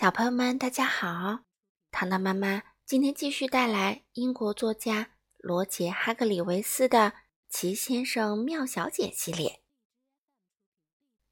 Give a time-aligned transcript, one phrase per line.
[0.00, 1.40] 小朋友们，大家好！
[1.90, 6.98] 糖糖妈妈今天继续带来英国作家罗杰·哈格里维斯的
[7.48, 9.60] 《奇先生妙小姐》系列。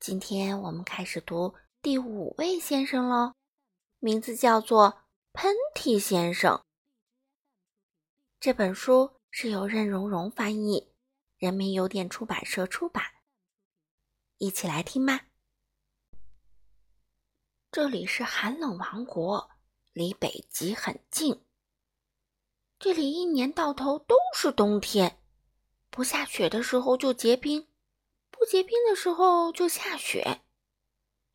[0.00, 3.34] 今天我们开始读第五位先生喽，
[4.00, 6.64] 名字叫做喷嚏先生。
[8.40, 10.92] 这本书是由任溶溶翻译，
[11.38, 13.04] 人民邮电出版社出版。
[14.38, 15.26] 一起来听吧。
[17.76, 19.50] 这里是寒冷王国，
[19.92, 21.44] 离北极很近。
[22.78, 25.20] 这里一年到头都是冬天，
[25.90, 27.68] 不下雪的时候就结冰，
[28.30, 30.40] 不结冰的时候就下雪。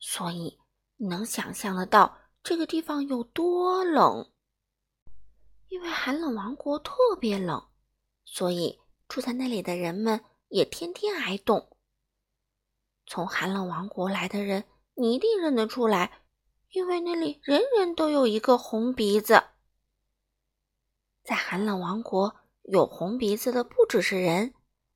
[0.00, 0.58] 所以
[0.96, 4.32] 你能想象得到这个地方有多冷？
[5.68, 7.68] 因为寒冷王国特别冷，
[8.24, 11.76] 所以住在那里的人们也天天挨冻。
[13.06, 16.18] 从寒冷王国来的人，你一定认得出来。
[16.72, 19.44] 因为那里人人都有一个红鼻子，
[21.22, 24.54] 在寒冷王国有红鼻子的不只是人，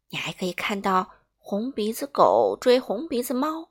[0.09, 3.71] 你还可以看到红鼻子狗追红鼻子猫，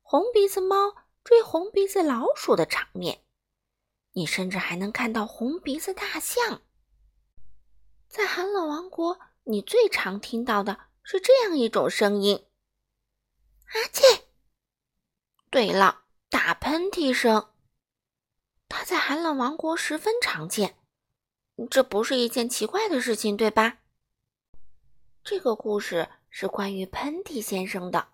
[0.00, 3.24] 红鼻子猫追红鼻子老鼠的场面。
[4.12, 6.62] 你甚至还能看到红鼻子大象。
[8.06, 12.46] 在寒冷王国，你最常听到的是这样一种声音
[13.74, 14.26] ：“阿切！”
[15.50, 15.99] 对了。
[16.30, 17.48] 打喷嚏声，
[18.68, 20.76] 它在寒冷王国十分常见，
[21.68, 23.78] 这不是一件奇怪的事情，对吧？
[25.24, 28.10] 这个故事是关于喷嚏先生的。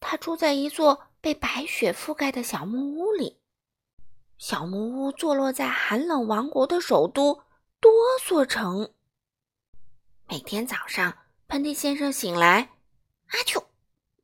[0.00, 3.38] 他住在一座被白雪覆盖的小木屋里，
[4.36, 7.44] 小木屋坐落在寒冷王国的首都
[7.80, 8.92] 哆嗦城。
[10.26, 12.70] 每天早上，喷嚏先生醒来，
[13.28, 13.64] 阿嚏，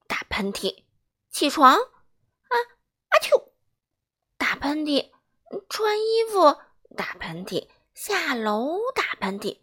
[0.09, 0.83] 打喷嚏，
[1.31, 1.79] 起床。
[3.17, 3.51] 阿丘，
[4.37, 5.11] 打喷嚏，
[5.71, 6.61] 穿衣服，
[6.95, 9.61] 打喷嚏，下楼打喷嚏，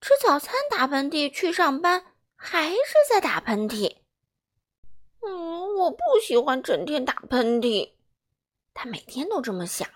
[0.00, 2.04] 吃早餐打喷嚏，去上班
[2.36, 3.96] 还是在打喷嚏。
[5.20, 7.90] 嗯，我不喜欢整天打喷嚏。
[8.72, 9.88] 他每天都这么想。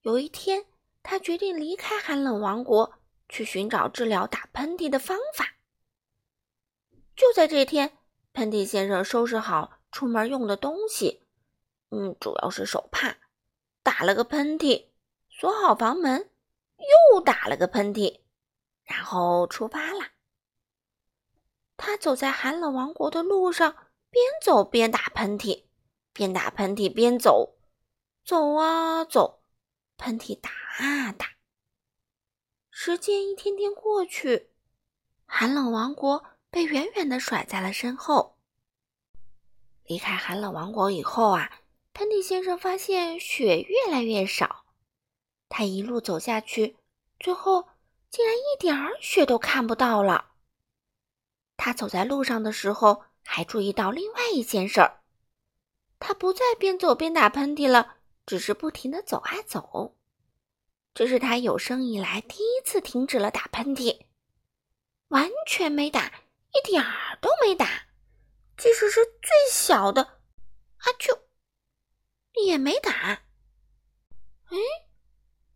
[0.00, 0.64] 有一天，
[1.02, 2.94] 他决定离开寒冷王国，
[3.28, 5.56] 去寻找治疗打喷嚏的方法。
[7.14, 7.98] 就在这天，
[8.32, 11.23] 喷嚏先生收拾好出门用的东西。
[11.90, 13.16] 嗯，主要是手帕，
[13.82, 14.88] 打了个喷嚏，
[15.28, 16.30] 锁好房门，
[17.12, 18.20] 又打了个喷嚏，
[18.82, 20.08] 然后出发了。
[21.76, 23.76] 他走在寒冷王国的路上，
[24.10, 25.64] 边走边打喷嚏，
[26.12, 27.56] 边打喷嚏边走，
[28.24, 29.42] 走啊走，
[29.96, 31.34] 喷嚏打啊打。
[32.70, 34.50] 时间一天天过去，
[35.26, 38.38] 寒冷王国被远远的甩在了身后。
[39.84, 41.60] 离开寒冷王国以后啊。
[41.94, 44.64] 喷嚏先生发现雪越来越少，
[45.48, 46.76] 他一路走下去，
[47.20, 47.68] 最后
[48.10, 50.32] 竟然一点儿雪都看不到了。
[51.56, 55.02] 他走在路上的时候，还注意到另外一件事儿：
[56.00, 59.96] 他不再边走边打喷嚏了，只是不停的走啊走。
[60.94, 64.00] 这是他有生以来第一次停止了打喷嚏，
[65.08, 66.06] 完全没打，
[66.52, 67.86] 一点儿都没打，
[68.56, 70.18] 即使是最小的
[70.82, 71.16] “阿啾”。
[72.42, 72.90] 也没打。
[74.50, 74.58] 哎，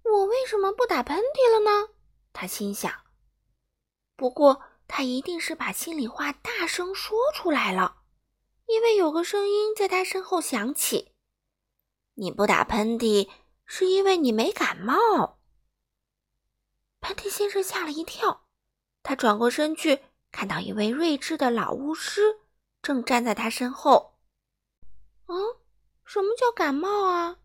[0.04, 1.88] 我为什么不打喷嚏了呢？
[2.32, 3.04] 他心想。
[4.16, 8.02] 不过他一定是把心里话大声说出来了，
[8.66, 11.14] 因为有个声音在他身后响起
[12.14, 13.30] ：“你不打喷嚏，
[13.64, 15.38] 是因为你没感冒。”
[17.00, 18.48] 喷嚏先生吓了一跳，
[19.02, 20.02] 他转过身去，
[20.32, 22.40] 看到一位睿智的老巫师
[22.82, 24.18] 正站在他身后。
[25.26, 25.58] 嗯。
[26.08, 27.36] 什么叫感冒啊？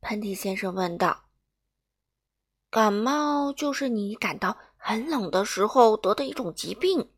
[0.00, 1.24] 喷嚏先生问道。
[2.70, 7.10] 感冒就是你感到很冷的时候得的一种疾病。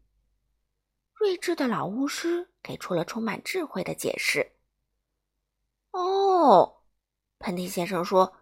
[1.12, 4.52] 睿智的老巫师给出了充满智慧的解释。
[5.90, 6.80] 哦，
[7.38, 8.32] 喷嚏先生说：“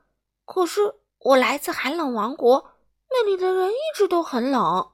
[0.46, 2.70] 可是我来自寒冷王国，
[3.10, 4.92] 那里的人一直都很冷。”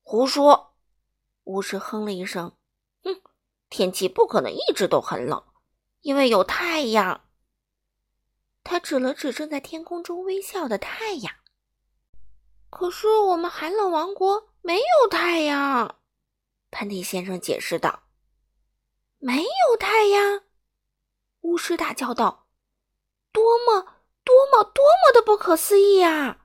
[0.00, 0.72] 胡说！
[1.42, 2.56] 巫师哼了一声
[3.04, 3.20] ：“哼，
[3.68, 5.44] 天气不可能一直都很冷。”
[6.04, 7.24] 因为有太阳，
[8.62, 11.34] 他指了指正在天空中微笑的太阳。
[12.68, 15.98] 可是我们寒冷王国没有太阳，
[16.70, 18.02] 喷嚏先生解释道。
[19.16, 20.42] “没有太阳！”
[21.40, 22.48] 巫师大叫道
[23.32, 23.80] ，“多么
[24.24, 26.44] 多么多么的不可思议啊！”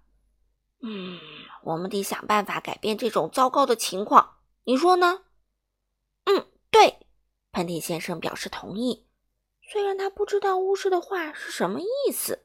[0.81, 1.19] 嗯，
[1.63, 5.25] 我们得想办法改变这种糟糕的情况，你说呢？
[6.23, 7.06] 嗯，对，
[7.51, 9.08] 喷嚏先生表示同意。
[9.71, 12.44] 虽然他不知道巫师的话是什么意思。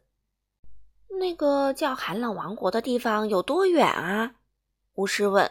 [1.08, 4.34] 那个叫寒冷王国的地方有多远啊？
[4.94, 5.50] 巫师问。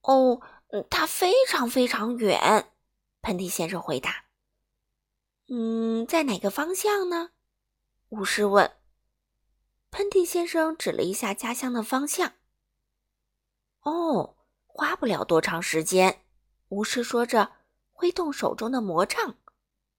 [0.00, 0.40] 哦，
[0.88, 2.72] 它非常非常远。
[3.20, 4.24] 喷嚏先生回答。
[5.48, 7.32] 嗯，在哪个方向呢？
[8.08, 8.72] 巫师问。
[9.90, 12.32] 喷嚏先生指了一下家乡的方向。
[13.82, 16.22] 哦，花不了多长时间。
[16.68, 17.52] 巫师说着，
[17.92, 19.34] 挥动手中的魔杖，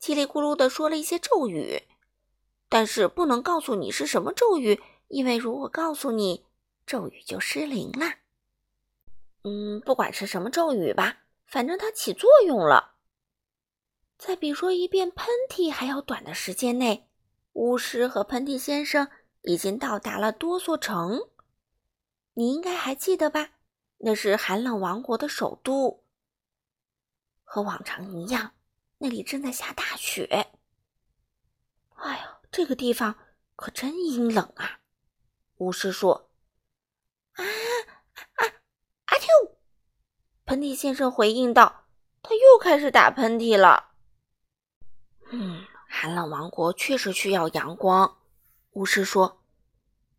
[0.02, 1.84] 叽里咕噜的说了一些咒语。
[2.68, 6.46] 但是不能告诉你是什么咒语，因为如果告诉你，
[6.86, 8.16] 咒语就失灵了。
[9.44, 12.96] 嗯，不管是什么咒语吧，反正它起作用了。
[14.18, 17.10] 在比说一遍喷嚏还要短的时间内，
[17.54, 19.10] 巫师和喷嚏先生
[19.42, 21.30] 已经到达了多索城。
[22.36, 23.50] 你应该还记得吧？
[23.98, 26.06] 那是寒冷王国的首都。
[27.44, 28.54] 和往常一样，
[29.02, 30.28] 那里正在下大雪。
[31.96, 32.38] 哎呀！
[32.52, 33.16] 这个地方
[33.56, 34.82] 可真阴冷啊！
[35.58, 36.30] 巫师说
[37.34, 37.44] ：“啊
[38.36, 38.46] 啊
[39.06, 39.28] 阿丘！”
[40.46, 41.86] 喷嚏先生回应道
[42.22, 43.94] ：“他又开始打喷嚏了。”
[45.32, 48.20] 嗯，寒冷王国确实需要阳光。
[48.72, 49.42] 巫师说：“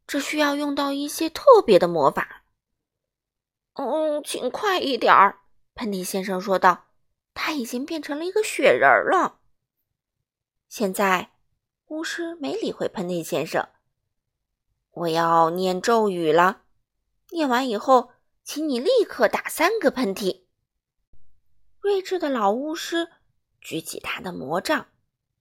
[0.08, 2.44] 这需要用到一些特别的魔法。”
[3.74, 5.40] 嗯，请快一点儿！
[5.74, 6.86] 喷嚏先生说道
[7.34, 9.40] ：“他已经变成了一个雪人了。”
[10.68, 11.30] 现在。
[11.88, 13.68] 巫师没理会喷嚏先生。
[14.92, 16.62] 我要念咒语了，
[17.28, 18.12] 念完以后，
[18.42, 20.44] 请你立刻打三个喷嚏。
[21.80, 23.10] 睿智的老巫师
[23.60, 24.86] 举起他的魔杖，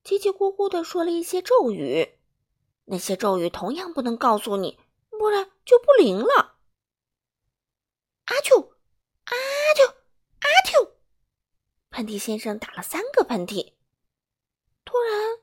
[0.04, 2.20] 叽叽咕咕地说了一些咒语。
[2.84, 4.78] 那些咒语同样不能告诉你，
[5.10, 6.58] 不然就不灵了。
[8.26, 8.58] 阿丘，
[9.24, 9.34] 阿
[9.74, 10.01] 丘，阿丘！
[12.02, 13.74] 喷嚏先生打了三个喷嚏。
[14.84, 15.38] 突然。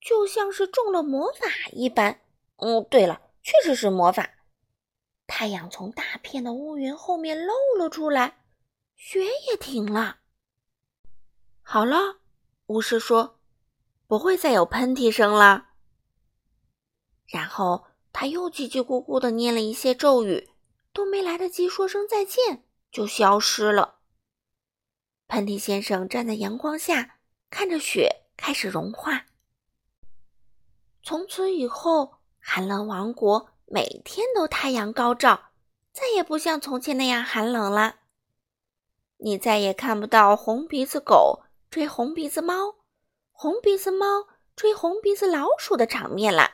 [0.00, 2.20] 就像是中了魔法一般。
[2.56, 4.30] 嗯，对了，确实是魔法。
[5.26, 8.42] 太阳从大片的乌云后面露了出来，
[8.96, 10.18] 雪也停了。
[11.62, 12.20] 好了，
[12.66, 13.38] 巫师说，
[14.06, 15.66] 不会再有喷嚏声了。
[17.26, 20.48] 然后他又叽叽咕咕的念了一些咒语，
[20.92, 23.97] 都没来得及说声再见，就消失了。
[25.28, 27.18] 喷嚏先生站在阳光下，
[27.50, 29.26] 看着雪开始融化。
[31.02, 35.50] 从此以后，寒冷王国每天都太阳高照，
[35.92, 37.96] 再也不像从前那样寒冷了。
[39.18, 42.76] 你再也看不到红鼻子狗追红鼻子猫，
[43.30, 46.52] 红鼻子猫追红鼻子老鼠的场面了。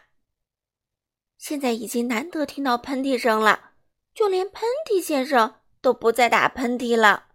[1.38, 3.73] 现在已经难得听到喷嚏声了，
[4.15, 7.29] 就连喷嚏先生都不再打喷嚏了。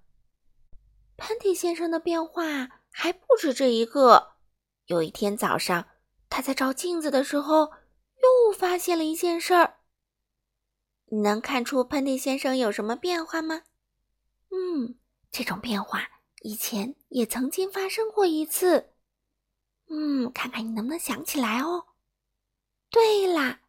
[1.20, 2.44] 喷嚏先生的变化
[2.90, 4.34] 还不止这一个。
[4.86, 5.88] 有一天早上。
[6.32, 7.72] 他在照镜子的时候，
[8.22, 9.80] 又发现了一件事儿。
[11.06, 13.64] 你能看出喷嚏先生有什么变化吗？
[14.52, 15.00] 嗯，
[15.32, 16.08] 这种变化
[16.44, 18.94] 以前也曾经发生过一次。
[19.88, 21.88] 嗯，看看你能不能想起来哦。
[22.92, 23.62] 对啦，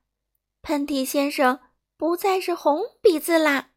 [0.61, 1.61] 喷嚏先生
[1.97, 3.70] 不再是红鼻子啦。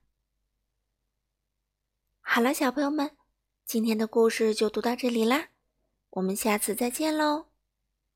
[2.20, 3.16] 好了，小朋友们，
[3.66, 5.48] 今天的故事就读到这里啦，
[6.12, 7.53] 我们下次再见喽。